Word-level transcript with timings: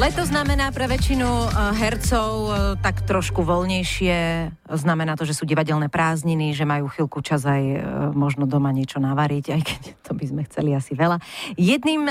Leto 0.00 0.24
znamená 0.24 0.72
pre 0.72 0.88
väčšinu 0.88 1.28
eh, 1.28 1.48
hercov 1.76 2.32
eh, 2.48 2.54
tak 2.80 3.04
trošku 3.04 3.44
voľnejšie. 3.44 4.48
Znamená 4.72 5.12
to, 5.12 5.28
že 5.28 5.36
sú 5.36 5.44
divadelné 5.44 5.92
prázdniny, 5.92 6.56
že 6.56 6.64
majú 6.64 6.88
chvíľku 6.88 7.20
čas 7.20 7.44
aj 7.44 7.60
eh, 7.60 7.84
možno 8.16 8.48
doma 8.48 8.72
niečo 8.72 8.96
navariť, 8.96 9.44
aj 9.52 9.60
keď 9.60 9.80
to 10.08 10.16
by 10.16 10.24
sme 10.24 10.42
chceli 10.48 10.72
asi 10.72 10.96
veľa. 10.96 11.20
Jedným 11.52 12.08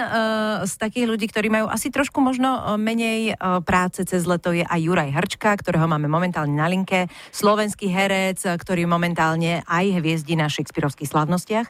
z 0.70 0.73
takých 0.78 1.10
ľudí, 1.10 1.33
ktorí 1.33 1.49
majú 1.49 1.65
asi 1.65 1.89
trošku 1.89 2.21
možno 2.21 2.78
menej 2.78 3.33
práce 3.65 4.06
cez 4.06 4.21
leto 4.29 4.53
je 4.53 4.62
aj 4.62 4.79
Juraj 4.85 5.10
Hrčka, 5.10 5.58
ktorého 5.58 5.90
máme 5.90 6.06
momentálne 6.06 6.53
na 6.53 6.69
linke. 6.69 7.10
Slovenský 7.33 7.90
herec, 7.90 8.46
ktorý 8.46 8.85
momentálne 8.85 9.65
aj 9.65 9.97
hviezdí 9.97 10.37
na 10.37 10.46
Shakespeareovských 10.46 11.10
slavnostiach 11.10 11.65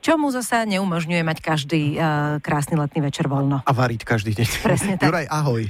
čo 0.00 0.16
mu 0.16 0.32
zasa 0.32 0.64
neumožňuje 0.64 1.22
mať 1.22 1.38
každý 1.44 1.96
uh, 1.96 2.40
krásny 2.40 2.80
letný 2.80 3.04
večer 3.04 3.28
voľno. 3.28 3.60
A 3.64 3.72
variť 3.72 4.02
každý 4.08 4.32
deň. 4.34 4.48
Presne 4.64 4.92
tak. 4.96 5.12
Juraj, 5.12 5.28
ahoj. 5.28 5.62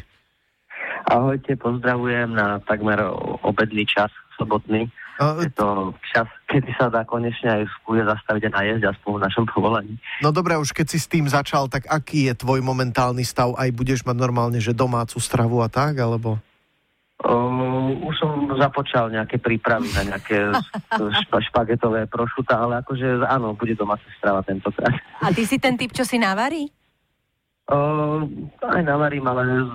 Ahojte, 1.10 1.58
pozdravujem 1.58 2.30
na 2.30 2.62
takmer 2.62 3.02
obedný 3.42 3.82
čas 3.82 4.14
sobotný. 4.38 4.86
Uh, 5.20 5.44
je 5.44 5.52
to 5.52 5.92
čas, 6.16 6.24
kedy 6.48 6.72
sa 6.80 6.88
dá 6.88 7.04
konečne 7.04 7.60
aj 7.60 7.62
skúde 7.82 8.06
zastaviť 8.08 8.48
a 8.48 8.50
najesť 8.56 8.84
aspoň 8.96 9.10
v 9.20 9.22
našom 9.28 9.44
povolaní. 9.52 9.94
No 10.24 10.32
dobré, 10.32 10.56
už 10.56 10.72
keď 10.72 10.86
si 10.88 10.98
s 11.02 11.10
tým 11.10 11.28
začal, 11.28 11.68
tak 11.68 11.84
aký 11.90 12.32
je 12.32 12.34
tvoj 12.40 12.64
momentálny 12.64 13.20
stav? 13.26 13.52
Aj 13.60 13.68
budeš 13.68 14.00
mať 14.08 14.16
normálne, 14.16 14.56
že 14.62 14.72
domácu 14.72 15.20
stravu 15.20 15.60
a 15.60 15.68
tak, 15.68 16.00
alebo? 16.00 16.40
Uh, 17.20 18.00
už 18.08 18.16
som 18.16 18.48
započal 18.56 19.12
nejaké 19.12 19.36
prípravy 19.36 19.92
na 19.92 20.08
nejaké 20.08 20.56
špa, 21.20 21.38
špagetové 21.44 22.08
prošuta, 22.08 22.64
ale 22.64 22.80
akože 22.80 23.28
áno, 23.28 23.52
bude 23.52 23.76
domáca 23.76 24.08
strava 24.16 24.40
tentokrát. 24.40 24.96
A 25.20 25.28
ty 25.28 25.44
si 25.44 25.60
ten 25.60 25.76
typ, 25.76 25.92
čo 25.92 26.08
si 26.08 26.16
navarí? 26.16 26.72
Uh, 27.70 28.24
aj 28.66 28.82
navarím, 28.82 29.28
ale 29.30 29.68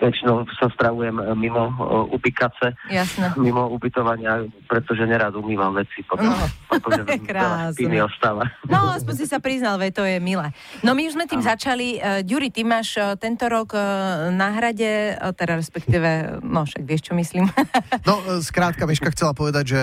väčšinou 0.00 0.48
sa 0.56 0.72
stravujem 0.72 1.20
mimo 1.36 1.68
uh, 1.68 2.08
ubikace, 2.08 2.72
Jasne. 2.88 3.34
mimo 3.36 3.68
ubytovania, 3.68 4.46
pretože 4.64 5.04
nerad 5.04 5.36
umývam 5.36 5.76
veci 5.76 6.00
potom, 6.06 6.32
no. 6.32 6.48
Pretože 6.80 8.02
ostáva. 8.08 8.44
No, 8.66 8.92
aspoň 8.94 9.14
si 9.18 9.26
sa 9.26 9.38
priznal, 9.42 9.76
veď 9.76 9.92
to 9.92 10.04
je 10.06 10.16
milé. 10.22 10.50
No 10.80 10.94
my 10.94 11.08
už 11.08 11.18
sme 11.18 11.26
tým 11.28 11.42
no. 11.42 11.46
začali. 11.46 11.98
Uh, 11.98 12.20
Ďuri, 12.22 12.48
ty 12.54 12.62
máš 12.62 12.96
uh, 12.96 13.14
tento 13.18 13.46
rok 13.50 13.74
uh, 13.74 14.28
na 14.32 14.54
hrade, 14.56 15.16
teda 15.36 15.58
respektíve, 15.58 16.40
no 16.42 16.64
však 16.64 16.82
vieš, 16.82 17.10
čo 17.10 17.12
myslím. 17.18 17.50
no, 18.08 18.40
skrátka, 18.40 18.88
Miška 18.88 19.12
chcela 19.12 19.36
povedať, 19.36 19.76
že 19.76 19.80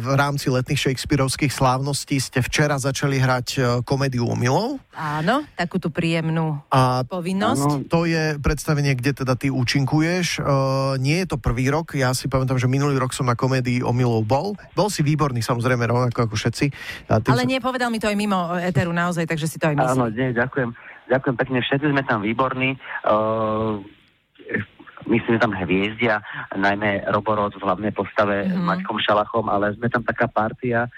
v 0.00 0.08
rámci 0.14 0.48
letných 0.48 0.78
Shakespeareovských 0.78 1.52
slávností 1.52 2.18
ste 2.22 2.40
včera 2.40 2.78
začali 2.78 3.18
hrať 3.18 3.82
komédiu 3.82 4.28
Omylov. 4.30 4.78
Áno, 4.96 5.44
takú 5.58 5.76
tú 5.76 5.92
príjemnú 5.92 6.56
A 6.72 7.04
povinnosť. 7.04 7.66
Áno, 7.66 7.84
to 7.84 8.08
je 8.08 8.40
predstavenie, 8.40 8.96
kde 8.96 9.24
teda 9.24 9.36
ty 9.36 9.52
účinkuješ. 9.52 10.40
Nie 11.02 11.24
je 11.24 11.28
to 11.28 11.36
prvý 11.36 11.68
rok, 11.68 11.92
ja 11.98 12.16
si 12.16 12.30
pamätám, 12.30 12.56
že 12.56 12.70
minulý 12.70 12.96
rok 12.96 13.12
som 13.12 13.28
na 13.28 13.36
komédii 13.36 13.84
Omylov 13.84 14.24
bol. 14.24 14.48
Bol 14.72 14.88
si 14.88 15.04
výborný, 15.04 15.44
samozrejme, 15.44 15.84
rovnako 15.84 16.25
ako 16.26 16.36
všetci. 16.36 16.66
A 17.08 17.22
Ale 17.22 17.46
som... 17.46 17.50
nepovedal 17.50 17.88
mi 17.88 18.02
to 18.02 18.10
aj 18.10 18.18
mimo 18.18 18.52
Eteru 18.58 18.90
naozaj, 18.90 19.24
takže 19.24 19.46
si 19.46 19.56
to 19.56 19.70
aj 19.70 19.78
myslím. 19.78 20.02
Áno, 20.02 20.10
nie, 20.10 20.34
ďakujem. 20.34 20.70
Ďakujem 21.06 21.36
pekne, 21.38 21.58
všetci 21.62 21.86
sme 21.94 22.02
tam 22.02 22.26
výborní. 22.26 22.74
Uh, 23.06 23.78
myslím, 25.06 25.38
že 25.38 25.44
tam 25.46 25.54
hviezdia, 25.54 26.18
najmä 26.50 27.06
Roborod 27.14 27.54
v 27.54 27.62
hlavnej 27.62 27.94
postave 27.94 28.42
mm-hmm. 28.42 28.58
s 28.58 28.66
Maťkom 28.66 28.98
Šalachom, 28.98 29.46
ale 29.46 29.70
sme 29.78 29.86
tam 29.86 30.02
taká 30.02 30.26
partia. 30.26 30.90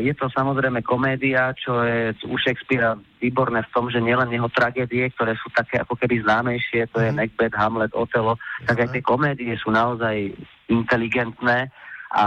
Je 0.00 0.12
to 0.16 0.28
samozrejme 0.32 0.84
komédia, 0.84 1.56
čo 1.56 1.80
je 1.84 2.12
u 2.28 2.36
Shakespearea 2.36 3.00
výborné 3.20 3.64
v 3.64 3.72
tom, 3.72 3.88
že 3.88 4.00
nielen 4.00 4.28
jeho 4.28 4.48
tragédie, 4.52 5.08
ktoré 5.16 5.36
sú 5.40 5.48
také 5.56 5.80
ako 5.80 5.96
keby 5.96 6.20
známejšie, 6.24 6.92
to 6.92 7.00
je 7.00 7.08
mm-hmm. 7.08 7.32
Macbeth, 7.32 7.56
Hamlet, 7.56 7.92
Otelo, 7.96 8.36
tak 8.68 8.76
aj 8.76 8.88
tie 8.92 9.02
komédie 9.04 9.52
sú 9.56 9.72
naozaj 9.72 10.36
inteligentné 10.68 11.72
a 12.14 12.24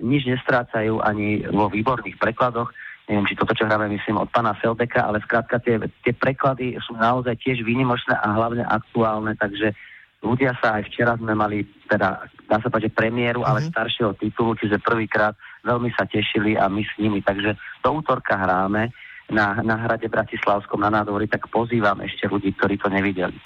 nič 0.00 0.24
nestrácajú 0.24 1.04
ani 1.04 1.44
vo 1.48 1.68
výborných 1.68 2.16
prekladoch 2.16 2.72
neviem, 3.08 3.24
či 3.24 3.40
toto, 3.40 3.56
čo 3.56 3.64
hráme, 3.64 3.88
myslím, 3.88 4.20
od 4.20 4.28
pána 4.28 4.52
Seldeka, 4.60 5.08
ale 5.08 5.24
skrátka 5.24 5.56
tie, 5.64 5.80
tie 6.04 6.12
preklady 6.12 6.76
sú 6.84 6.92
naozaj 6.92 7.40
tiež 7.40 7.64
výnimočné 7.64 8.12
a 8.12 8.36
hlavne 8.36 8.68
aktuálne, 8.68 9.32
takže 9.40 9.72
ľudia 10.20 10.52
sa 10.60 10.76
aj 10.76 10.92
včera 10.92 11.16
sme 11.16 11.32
mali, 11.32 11.64
teda 11.88 12.28
dá 12.44 12.56
sa 12.60 12.68
povedať, 12.68 12.92
premiéru, 12.92 13.40
mm-hmm. 13.40 13.50
ale 13.50 13.64
mhm. 13.64 13.68
staršieho 13.72 14.12
titulu, 14.20 14.52
čiže 14.60 14.84
prvýkrát 14.84 15.32
veľmi 15.64 15.88
sa 15.96 16.04
tešili 16.04 16.60
a 16.60 16.68
my 16.68 16.84
s 16.84 16.92
nimi. 17.00 17.24
Takže 17.24 17.56
do 17.80 17.90
útorka 17.96 18.36
hráme 18.36 18.92
na, 19.28 19.60
na 19.60 19.76
hrade 19.84 20.08
Bratislavskom 20.08 20.80
na 20.80 20.90
nádvorí, 20.90 21.28
tak 21.28 21.48
pozývam 21.52 22.00
ešte 22.04 22.28
ľudí, 22.28 22.56
ktorí 22.56 22.80
to 22.80 22.88
nevideli. 22.88 23.36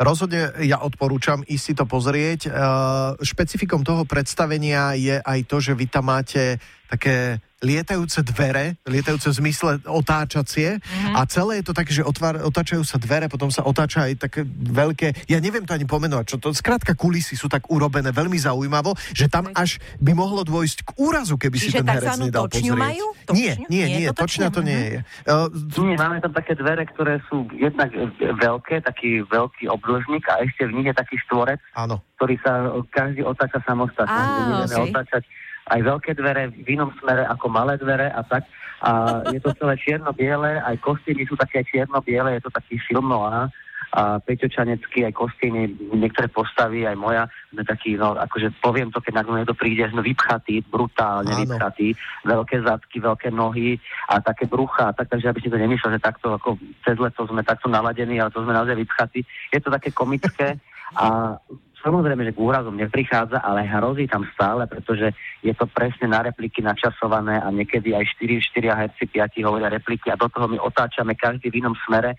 Rozhodne 0.00 0.56
ja 0.64 0.80
odporúčam 0.80 1.44
ísť 1.44 1.64
si 1.64 1.74
to 1.76 1.84
pozrieť. 1.84 2.40
Uh, 2.48 3.14
špecifikom 3.20 3.84
toho 3.84 4.08
predstavenia 4.08 4.96
je 4.96 5.20
aj 5.20 5.38
to, 5.46 5.60
že 5.60 5.76
vy 5.76 5.86
tam 5.86 6.10
máte 6.10 6.56
také 6.88 7.38
lietajúce 7.62 8.26
dvere, 8.26 8.76
lietajúce 8.84 9.30
v 9.30 9.36
zmysle 9.46 9.72
otáčacie 9.86 10.82
mm-hmm. 10.82 11.14
a 11.14 11.22
celé 11.30 11.62
je 11.62 11.64
to 11.70 11.74
také, 11.74 11.94
že 11.94 12.02
otvár, 12.02 12.42
otáčajú 12.42 12.82
sa 12.82 12.98
dvere, 12.98 13.30
potom 13.30 13.48
sa 13.48 13.62
otáča 13.62 14.10
aj 14.10 14.18
také 14.18 14.42
veľké, 14.50 15.30
ja 15.30 15.38
neviem 15.38 15.62
to 15.62 15.72
ani 15.72 15.86
pomenovať, 15.86 16.26
čo 16.26 16.36
to, 16.42 16.50
skrátka 16.50 16.98
kulisy 16.98 17.38
sú 17.38 17.46
tak 17.46 17.70
urobené 17.70 18.10
veľmi 18.10 18.36
zaujímavo, 18.36 18.98
že 19.14 19.30
tam 19.30 19.48
až 19.54 19.78
by 20.02 20.12
mohlo 20.12 20.42
dôjsť 20.42 20.78
k 20.82 20.90
úrazu, 20.98 21.38
keby 21.38 21.56
Čiže 21.56 21.70
si 21.70 21.78
ten 21.78 21.86
herec 21.86 22.18
nedal 22.18 22.50
pozrieť. 22.50 22.74
Majú? 22.74 23.06
Točňu? 23.30 23.38
Nie, 23.38 23.52
nie, 23.70 23.84
nie, 23.86 23.98
nie 24.02 24.08
to 24.10 24.18
točňa 24.26 24.48
to 24.50 24.60
nie 24.66 24.82
je. 24.82 24.98
Uh, 25.30 25.46
nie, 25.86 25.94
máme 25.94 26.18
tam 26.18 26.34
také 26.34 26.58
dvere, 26.58 26.82
ktoré 26.90 27.22
sú 27.30 27.46
jednak 27.54 27.94
veľké, 28.18 28.82
taký 28.82 29.22
veľký 29.30 29.70
obdĺžnik 29.70 30.24
a 30.26 30.42
ešte 30.42 30.66
v 30.66 30.82
nich 30.82 30.90
je 30.90 30.96
taký 30.98 31.16
štvorec, 31.28 31.62
Áno. 31.78 32.02
ktorý 32.18 32.34
sa 32.42 32.74
každý 32.90 33.22
otáča 33.22 33.62
samostatne. 33.62 34.10
Á, 34.10 34.66
okay. 34.66 34.90
otáčať 34.90 35.22
aj 35.70 35.80
veľké 35.82 36.18
dvere 36.18 36.50
v 36.50 36.68
inom 36.74 36.90
smere 36.98 37.22
ako 37.28 37.46
malé 37.46 37.78
dvere 37.78 38.10
a 38.10 38.22
tak. 38.26 38.48
A 38.82 39.22
je 39.30 39.38
to 39.38 39.54
celé 39.54 39.78
čierno-biele, 39.78 40.58
aj 40.58 40.74
kostýmy 40.82 41.22
sú 41.30 41.38
také 41.38 41.62
čierno-biele, 41.62 42.34
je 42.34 42.42
to 42.42 42.50
taký 42.50 42.82
film 42.82 43.14
a 43.14 43.46
a 43.92 44.16
Peťo 44.24 44.48
Čanecký, 44.48 45.04
aj 45.04 45.12
kostýmy, 45.12 45.92
niektoré 45.92 46.32
postavy, 46.32 46.88
aj 46.88 46.96
moja, 46.96 47.28
sme 47.52 47.60
takí, 47.60 48.00
no 48.00 48.16
akože 48.16 48.56
poviem 48.64 48.88
to, 48.88 49.04
keď 49.04 49.20
na 49.20 49.44
niekto 49.44 49.52
príde, 49.52 49.84
sme 49.92 50.00
vypchatí, 50.00 50.64
brutálne 50.64 51.28
Áno. 51.28 51.40
vypchatí, 51.44 51.92
veľké 52.24 52.64
zadky, 52.64 53.04
veľké 53.04 53.28
nohy 53.28 53.76
a 54.08 54.24
také 54.24 54.48
brucha, 54.48 54.96
tak, 54.96 55.12
takže 55.12 55.28
aby 55.28 55.44
si 55.44 55.52
to 55.52 55.60
nemyslel, 55.60 55.92
že 55.92 56.00
takto 56.00 56.32
ako 56.32 56.56
cez 56.88 56.96
leto 56.96 57.28
sme 57.28 57.44
takto 57.44 57.68
naladení, 57.68 58.16
ale 58.16 58.32
to 58.32 58.40
sme 58.40 58.56
naozaj 58.56 58.80
vypchatí. 58.80 59.28
Je 59.52 59.60
to 59.60 59.68
také 59.68 59.92
komické 59.92 60.56
a 60.96 61.36
Samozrejme, 61.82 62.22
že 62.22 62.34
k 62.34 62.38
úrazom 62.38 62.78
neprichádza, 62.78 63.42
ale 63.42 63.66
hrozí 63.66 64.06
tam 64.06 64.22
stále, 64.30 64.70
pretože 64.70 65.10
je 65.42 65.50
to 65.50 65.66
presne 65.66 66.14
na 66.14 66.22
repliky 66.22 66.62
načasované 66.62 67.42
a 67.42 67.50
niekedy 67.50 67.90
aj 67.90 68.06
4, 68.22 68.38
4 68.38 68.70
herci, 68.70 69.04
5 69.10 69.42
hovoria 69.42 69.66
repliky 69.66 70.06
a 70.06 70.16
do 70.16 70.30
toho 70.30 70.46
my 70.46 70.62
otáčame 70.62 71.18
každý 71.18 71.50
v 71.50 71.58
inom 71.58 71.74
smere. 71.82 72.14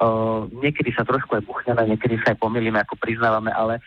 Uh, 0.00 0.48
niekedy 0.64 0.96
sa 0.96 1.04
trošku 1.04 1.36
aj 1.36 1.44
buchneme, 1.44 1.92
niekedy 1.92 2.16
sa 2.24 2.32
aj 2.32 2.40
pomýlime, 2.40 2.80
ako 2.80 2.96
priznávame, 2.96 3.52
ale 3.52 3.84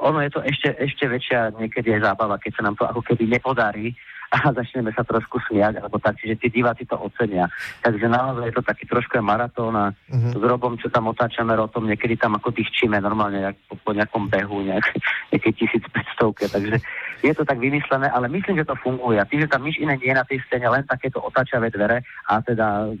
ono 0.00 0.18
je 0.24 0.30
to 0.32 0.40
ešte, 0.40 0.68
ešte 0.78 1.04
väčšia 1.08 1.52
niekedy 1.60 1.92
aj 1.98 2.12
zábava, 2.12 2.40
keď 2.40 2.52
sa 2.56 2.62
nám 2.64 2.74
to 2.80 2.84
ako 2.88 3.04
keby 3.04 3.28
nepodarí 3.28 3.92
a 4.30 4.36
začneme 4.58 4.94
sa 4.94 5.02
trošku 5.02 5.42
smiať, 5.50 5.82
alebo 5.82 5.98
tak, 5.98 6.16
čiže 6.22 6.38
tí 6.38 6.62
diváci 6.62 6.86
to 6.86 6.94
ocenia. 6.96 7.50
Takže 7.82 8.06
naozaj 8.06 8.46
je 8.50 8.54
to 8.54 8.62
taký 8.62 8.84
trošku 8.86 9.18
maratón 9.20 9.74
a 9.74 9.90
uh-huh. 9.90 10.32
s 10.32 10.38
Robom, 10.38 10.78
čo 10.78 10.86
tam 10.88 11.10
otáčame 11.10 11.52
rotom, 11.58 11.90
niekedy 11.90 12.14
tam 12.14 12.38
ako 12.38 12.54
dýchčíme 12.54 12.96
normálne 13.02 13.58
po, 13.66 13.74
po 13.82 13.90
nejakom 13.90 14.30
behu, 14.30 14.62
nejak, 14.64 14.86
nejaké 15.34 15.50
1500, 15.52 16.54
takže 16.54 16.76
je 17.20 17.32
to 17.36 17.44
tak 17.44 17.58
vymyslené, 17.60 18.08
ale 18.08 18.32
myslím, 18.32 18.62
že 18.62 18.68
to 18.70 18.78
funguje. 18.80 19.20
A 19.20 19.28
tým, 19.28 19.44
že 19.44 19.50
tam 19.50 19.66
nič 19.66 19.76
iné 19.76 19.98
nie 20.00 20.08
je 20.08 20.16
na 20.16 20.24
tej 20.24 20.40
scéne, 20.48 20.72
len 20.72 20.86
takéto 20.86 21.20
otáčavé 21.20 21.68
dvere 21.68 22.00
a 22.30 22.40
teda 22.40 22.96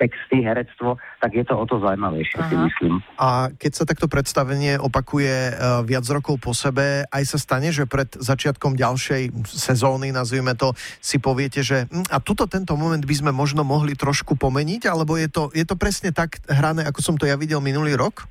texty, 0.00 0.40
herectvo, 0.40 0.96
tak 1.20 1.36
je 1.36 1.44
to 1.44 1.52
o 1.52 1.64
to 1.68 1.76
zaujímavejšie, 1.84 2.40
Aha. 2.40 2.48
si 2.48 2.56
myslím. 2.56 2.94
A 3.20 3.52
keď 3.52 3.72
sa 3.76 3.84
takto 3.84 4.08
predstavenie 4.08 4.80
opakuje 4.80 5.52
uh, 5.52 5.84
viac 5.84 6.08
rokov 6.08 6.40
po 6.40 6.56
sebe, 6.56 7.04
aj 7.12 7.24
sa 7.28 7.36
stane, 7.36 7.68
že 7.68 7.84
pred 7.84 8.08
začiatkom 8.16 8.80
ďalšej 8.80 9.44
sezóny, 9.44 10.08
nazvime 10.16 10.56
to, 10.56 10.72
si 11.04 11.20
poviete, 11.20 11.60
že 11.60 11.84
hm, 11.92 12.08
a 12.08 12.16
tuto 12.24 12.48
tento 12.48 12.72
moment 12.80 13.04
by 13.04 13.12
sme 13.12 13.30
možno 13.36 13.60
mohli 13.60 13.92
trošku 13.92 14.40
pomeniť, 14.40 14.88
alebo 14.88 15.20
je 15.20 15.28
to, 15.28 15.52
je 15.52 15.68
to 15.68 15.76
presne 15.76 16.16
tak 16.16 16.40
hrané, 16.48 16.88
ako 16.88 17.04
som 17.04 17.14
to 17.20 17.28
ja 17.28 17.36
videl 17.36 17.60
minulý 17.60 17.92
rok? 18.00 18.24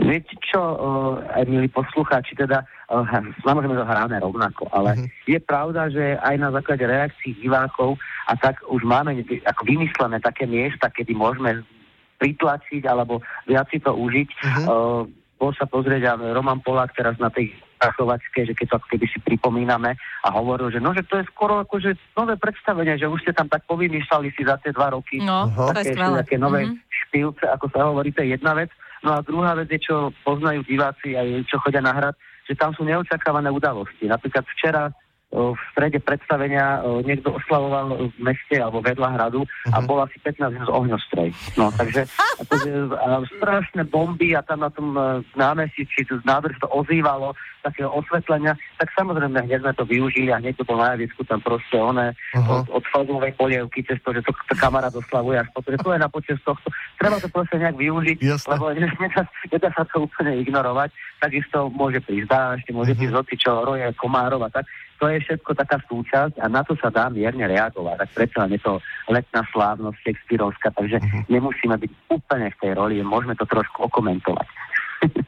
Viete 0.00 0.32
čo, 0.40 0.60
uh, 0.60 1.20
aj 1.36 1.44
milí 1.44 1.68
poslucháči, 1.68 2.32
teda 2.32 2.64
uh, 2.88 3.04
samozrejme 3.44 3.76
to 3.76 3.84
hráme 3.84 4.16
rovnako, 4.16 4.66
ale 4.72 4.96
uh-huh. 4.96 5.06
je 5.28 5.38
pravda, 5.38 5.92
že 5.92 6.16
aj 6.24 6.36
na 6.40 6.48
základe 6.50 6.88
reakcií 6.88 7.36
divákov 7.36 8.00
a 8.24 8.32
tak 8.34 8.64
už 8.64 8.80
máme 8.82 9.20
ako 9.44 9.62
vymyslené 9.68 10.16
také 10.24 10.48
miesta, 10.48 10.88
kedy 10.88 11.12
môžeme 11.12 11.60
pritlačiť 12.16 12.82
alebo 12.88 13.20
viac 13.44 13.68
si 13.68 13.80
to 13.80 13.92
užiť. 13.92 14.28
Uh-huh. 14.28 14.64
Uh, 14.64 15.02
bol 15.40 15.56
sa 15.56 15.64
pozrieť 15.64 16.04
a 16.04 16.12
Roman 16.36 16.60
Polák 16.60 16.92
teraz 16.92 17.16
na 17.16 17.32
tej 17.32 17.56
Prachovačke, 17.80 18.44
že 18.44 18.52
keď 18.52 18.66
to 18.68 18.76
ako 18.76 18.88
keby 18.92 19.06
si 19.08 19.18
pripomíname 19.24 19.96
a 19.96 20.28
hovoril, 20.36 20.68
že 20.68 20.84
no, 20.84 20.92
že 20.92 21.00
to 21.08 21.16
je 21.16 21.24
skoro 21.32 21.64
ako 21.64 21.80
že 21.80 21.96
nové 22.12 22.36
predstavenie, 22.36 23.00
že 23.00 23.08
už 23.08 23.24
ste 23.24 23.32
tam 23.32 23.48
tak 23.48 23.64
povymýšľali 23.64 24.28
si 24.36 24.44
za 24.44 24.60
tie 24.60 24.76
dva 24.76 24.92
roky. 24.92 25.16
No, 25.16 25.48
také, 25.72 25.72
to 25.72 25.80
je 25.80 25.96
skvelé. 25.96 26.16
Také 26.20 26.36
nové 26.36 26.60
mm-hmm. 26.68 26.84
špilce, 26.92 27.44
ako 27.48 27.66
sa 27.72 27.88
hovorí, 27.88 28.12
to 28.12 28.20
je 28.20 28.36
jedna 28.36 28.52
vec. 28.52 28.68
No 29.00 29.16
a 29.16 29.24
druhá 29.24 29.56
vec 29.56 29.72
je, 29.72 29.80
čo 29.80 30.12
poznajú 30.24 30.60
diváci 30.68 31.16
aj 31.16 31.48
čo 31.48 31.56
chodia 31.64 31.80
na 31.80 31.96
hrad, 31.96 32.14
že 32.44 32.58
tam 32.58 32.74
sú 32.76 32.84
neočakávané 32.84 33.48
udalosti. 33.48 34.10
Napríklad 34.10 34.44
včera 34.56 34.92
v 35.30 35.54
strede 35.70 36.02
predstavenia 36.02 36.82
niekto 37.06 37.38
oslavoval 37.38 38.10
v 38.10 38.16
meste 38.18 38.58
alebo 38.58 38.82
vedľa 38.82 39.08
hradu 39.14 39.46
a 39.70 39.78
uh-huh. 39.78 39.86
bol 39.86 40.02
asi 40.02 40.18
15 40.26 40.66
z 40.66 40.70
ohňostroj. 40.70 41.28
No, 41.54 41.70
takže 41.70 42.10
akože, 42.42 42.70
a 42.98 43.22
strašné 43.38 43.86
bomby 43.86 44.34
a 44.34 44.42
tam 44.42 44.66
na 44.66 44.74
tom 44.74 44.90
e, 44.98 45.22
námestí, 45.38 45.86
či 45.86 46.02
tu 46.02 46.18
nádrž 46.26 46.58
to 46.58 46.66
ozývalo, 46.74 47.38
takého 47.62 47.92
osvetlenia, 47.92 48.56
tak 48.80 48.88
samozrejme 48.96 49.36
hneď 49.44 49.60
sme 49.60 49.72
to 49.76 49.84
využili 49.84 50.32
a 50.32 50.40
hneď 50.40 50.56
to 50.56 50.64
bol 50.64 50.80
na 50.80 50.96
javisku 50.96 51.22
tam 51.28 51.44
proste 51.44 51.76
one 51.76 52.10
uh-huh. 52.10 52.64
od, 52.64 52.66
od 52.72 52.84
fazovej 52.88 53.36
polievky 53.36 53.84
cez 53.84 54.00
to, 54.02 54.10
že 54.16 54.24
to, 54.24 54.32
to 54.48 54.54
kamarát 54.56 54.92
oslavuje 54.92 55.38
až 55.38 55.48
potom, 55.52 55.76
to 55.76 55.92
je 55.92 56.00
na 56.00 56.08
počas 56.10 56.40
tohto. 56.42 56.68
Treba 56.98 57.20
to 57.20 57.28
proste 57.28 57.60
nejak 57.60 57.76
využiť, 57.76 58.18
Jasne. 58.18 58.56
lebo 58.56 58.64
nedá, 59.04 59.22
nedá 59.52 59.68
sa 59.76 59.84
to 59.86 60.08
úplne 60.08 60.40
ignorovať. 60.42 60.90
Takisto 61.20 61.68
môže 61.68 62.00
prísť 62.00 62.28
dážď, 62.32 62.66
môže 62.72 62.96
uh-huh. 62.96 63.00
prísť 63.04 63.14
hoci 63.14 63.34
čo, 63.36 63.52
roje, 63.62 63.86
komárov 63.94 64.40
a 64.42 64.50
tak 64.50 64.66
to 65.00 65.08
je 65.08 65.18
všetko 65.24 65.56
taká 65.56 65.80
súčasť 65.88 66.36
a 66.44 66.46
na 66.52 66.60
to 66.60 66.76
sa 66.76 66.92
dá 66.92 67.08
mierne 67.08 67.48
reagovať. 67.48 68.04
Tak 68.04 68.10
predsa 68.12 68.44
je 68.52 68.60
to 68.60 68.76
letná 69.08 69.42
slávnosť 69.48 69.96
Shakespeareovská, 70.04 70.68
takže 70.76 71.00
uh-huh. 71.00 71.24
nemusíme 71.32 71.74
byť 71.80 71.90
úplne 72.12 72.52
v 72.52 72.58
tej 72.60 72.72
roli, 72.76 73.00
môžeme 73.00 73.32
to 73.34 73.48
trošku 73.48 73.88
okomentovať. 73.88 74.46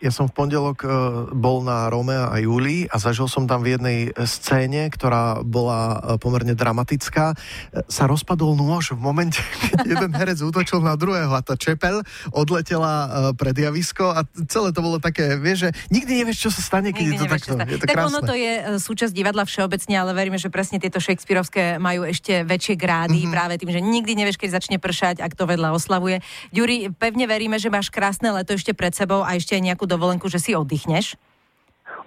Ja 0.03 0.11
som 0.11 0.29
v 0.29 0.35
pondelok 0.35 0.85
uh, 0.85 0.91
bol 1.33 1.65
na 1.65 1.89
Romea 1.89 2.29
a 2.29 2.37
Júlii 2.43 2.91
a 2.91 2.99
zažil 3.01 3.31
som 3.31 3.49
tam 3.49 3.65
v 3.65 3.79
jednej 3.79 3.99
scéne, 4.29 4.91
ktorá 4.93 5.41
bola 5.47 5.81
uh, 5.97 6.19
pomerne 6.21 6.53
dramatická. 6.53 7.33
Uh, 7.33 7.87
sa 7.89 8.05
rozpadol 8.05 8.53
nôž 8.59 8.93
v 8.93 9.01
momente, 9.01 9.41
keď 9.73 9.87
jeden 9.87 10.13
herec 10.13 10.43
útočil 10.45 10.85
na 10.85 10.99
druhého 10.99 11.33
a 11.33 11.41
tá 11.41 11.57
čepel 11.57 12.05
odletela 12.35 13.33
pred 13.39 13.55
javisko 13.57 14.13
a 14.13 14.27
celé 14.51 14.75
to 14.75 14.83
bolo 14.85 14.99
také, 14.99 15.39
vieš, 15.39 15.69
že 15.69 15.71
nikdy 15.89 16.13
nevieš, 16.21 16.49
čo 16.49 16.51
sa 16.51 16.61
stane, 16.61 16.91
keď 16.91 17.05
nikdy 17.07 17.17
je 17.17 17.23
to 17.23 17.33
takto. 17.33 17.55
Je 17.63 17.79
to 17.79 17.87
tak 17.87 17.97
krásne. 17.97 18.11
ono 18.11 18.21
to 18.27 18.35
je 18.35 18.53
súčasť 18.83 19.13
divadla 19.15 19.47
všeobecne, 19.47 19.95
ale 19.95 20.11
veríme, 20.13 20.37
že 20.37 20.51
presne 20.51 20.83
tieto 20.83 20.99
Shakespeareovské 20.99 21.79
majú 21.79 22.05
ešte 22.05 22.43
väčšie 22.43 22.75
grády 22.75 23.25
mm-hmm. 23.25 23.35
práve 23.35 23.55
tým, 23.57 23.71
že 23.71 23.81
nikdy 23.81 24.13
nevieš, 24.19 24.37
keď 24.37 24.59
začne 24.59 24.77
pršať, 24.83 25.23
ak 25.23 25.33
to 25.39 25.47
vedľa 25.47 25.73
oslavuje. 25.73 26.21
Ďuri, 26.51 26.91
pevne 26.99 27.25
veríme, 27.31 27.57
že 27.63 27.71
máš 27.71 27.89
krásne 27.89 28.35
leto 28.35 28.59
ešte 28.59 28.75
pred 28.75 28.93
sebou 28.93 29.23
a 29.23 29.39
ešte 29.39 29.62
nejakú 29.62 29.87
dovolenku, 29.87 30.26
že 30.26 30.43
si 30.43 30.59
oddychneš? 30.59 31.14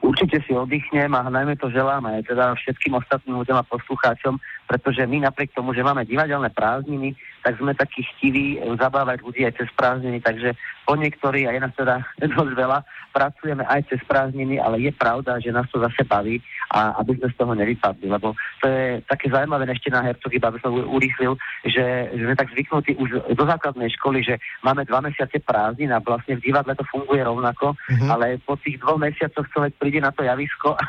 Určite 0.04 0.44
si 0.46 0.54
oddychnem 0.54 1.10
a 1.16 1.32
najmä 1.32 1.58
to 1.58 1.72
želám 1.72 2.06
aj 2.06 2.28
teda 2.28 2.54
všetkým 2.60 2.94
ostatným 3.00 3.42
ľuďom 3.42 3.58
a 3.58 3.66
poslucháčom, 3.66 4.38
pretože 4.68 5.02
my 5.08 5.26
napriek 5.26 5.56
tomu, 5.56 5.74
že 5.74 5.82
máme 5.82 6.06
divadelné 6.06 6.52
prázdniny, 6.54 7.16
tak 7.46 7.62
sme 7.62 7.78
takí 7.78 8.02
chtiví 8.02 8.58
zabávať 8.82 9.22
ľudí 9.22 9.46
aj 9.46 9.62
cez 9.62 9.70
prázdniny, 9.78 10.18
takže 10.18 10.58
po 10.90 10.98
niektorí, 10.98 11.46
a 11.46 11.54
je 11.54 11.62
nás 11.62 11.74
teda 11.78 12.02
dosť 12.34 12.54
veľa, 12.58 12.82
pracujeme 13.14 13.62
aj 13.70 13.86
cez 13.94 14.02
prázdniny, 14.10 14.58
ale 14.58 14.82
je 14.82 14.90
pravda, 14.90 15.38
že 15.38 15.54
nás 15.54 15.70
to 15.70 15.78
zase 15.78 16.02
baví 16.10 16.42
a 16.74 16.98
aby 17.06 17.22
sme 17.22 17.30
z 17.30 17.38
toho 17.38 17.54
nevypadli, 17.54 18.10
lebo 18.10 18.34
to 18.60 18.66
je 18.66 19.00
také 19.06 19.30
zaujímavé 19.30 19.70
ešte 19.70 19.94
na 19.94 20.02
hercog, 20.02 20.34
iba 20.34 20.50
by 20.50 20.58
som 20.58 20.74
urýchlil, 20.74 21.38
že, 21.70 22.10
že 22.18 22.24
sme 22.26 22.36
tak 22.36 22.50
zvyknutí 22.50 22.98
už 22.98 23.38
do 23.38 23.44
základnej 23.46 23.94
školy, 24.02 24.26
že 24.26 24.42
máme 24.66 24.82
dva 24.90 25.06
mesiace 25.06 25.38
prázdnin 25.38 25.94
a 25.94 26.02
vlastne 26.02 26.42
v 26.42 26.50
divadle 26.50 26.74
to 26.74 26.84
funguje 26.90 27.22
rovnako, 27.22 27.78
mm-hmm. 27.78 28.10
ale 28.10 28.42
po 28.42 28.58
tých 28.58 28.82
dvoch 28.82 28.98
mesiacoch 28.98 29.46
človek 29.54 29.78
príde 29.78 30.02
na 30.02 30.10
to 30.10 30.26
javisko 30.26 30.74
a 30.74 30.84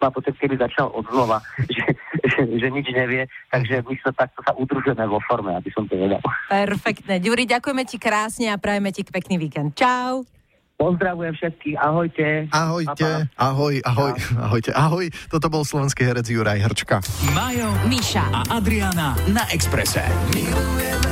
má 0.00 0.08
pocit, 0.08 0.34
keby 0.40 0.56
začal 0.56 0.88
od 0.90 1.04
znova, 1.12 1.44
že, 1.76 1.86
že, 2.24 2.40
že 2.56 2.66
nič 2.72 2.88
nevie, 2.90 3.28
takže 3.52 3.84
my 3.84 3.94
sa 4.00 4.10
takto 4.16 4.40
sa 4.42 4.52
udružujeme 4.56 5.04
vo 5.06 5.20
forme, 5.28 5.52
aby 5.54 5.68
som 5.70 5.84
to 5.84 5.94
vedel. 5.94 6.20
Perfektne. 6.48 7.20
Ďuri, 7.20 7.44
ďakujeme 7.46 7.84
ti 7.84 8.00
krásne 8.00 8.48
a 8.50 8.56
prajeme 8.56 8.90
ti 8.90 9.04
pekný 9.04 9.36
víkend. 9.36 9.76
Čau. 9.76 10.24
Pozdravujem 10.80 11.36
všetkých, 11.36 11.76
ahojte. 11.76 12.48
Ahojte, 12.56 13.28
ahoj, 13.36 13.84
ahoj, 13.84 14.16
ahojte, 14.40 14.72
ahoj. 14.72 15.12
Toto 15.28 15.52
bol 15.52 15.60
slovenský 15.60 16.08
herec 16.08 16.24
Juraj 16.24 16.56
Hrčka. 16.56 17.04
Majo, 17.36 17.68
Miša 17.84 18.24
a 18.32 18.40
Adriana 18.56 19.12
na 19.28 19.44
Exprese. 19.52 20.08
Milujeme. 20.32 21.09